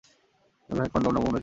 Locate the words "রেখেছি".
1.35-1.39